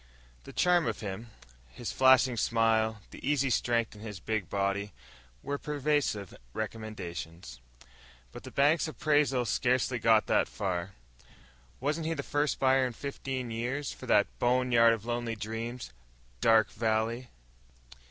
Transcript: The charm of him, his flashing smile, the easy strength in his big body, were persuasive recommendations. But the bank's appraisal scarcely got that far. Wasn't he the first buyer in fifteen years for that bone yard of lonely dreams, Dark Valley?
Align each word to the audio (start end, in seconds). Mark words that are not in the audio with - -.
The 0.45 0.51
charm 0.51 0.87
of 0.87 1.01
him, 1.01 1.29
his 1.67 1.91
flashing 1.91 2.35
smile, 2.35 3.03
the 3.11 3.23
easy 3.23 3.51
strength 3.51 3.93
in 3.93 4.01
his 4.01 4.19
big 4.19 4.49
body, 4.49 4.93
were 5.43 5.59
persuasive 5.59 6.33
recommendations. 6.53 7.59
But 8.31 8.41
the 8.41 8.49
bank's 8.49 8.87
appraisal 8.87 9.45
scarcely 9.45 9.99
got 9.99 10.25
that 10.25 10.47
far. 10.47 10.93
Wasn't 11.79 12.07
he 12.07 12.15
the 12.15 12.23
first 12.23 12.57
buyer 12.57 12.87
in 12.87 12.93
fifteen 12.93 13.51
years 13.51 13.93
for 13.93 14.07
that 14.07 14.25
bone 14.39 14.71
yard 14.71 14.93
of 14.93 15.05
lonely 15.05 15.35
dreams, 15.35 15.93
Dark 16.39 16.71
Valley? 16.71 17.27